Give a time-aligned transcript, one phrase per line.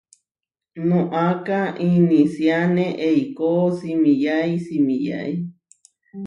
[0.87, 3.47] Noʼaká inisiáne eikó
[3.79, 5.33] simiyái simiyái.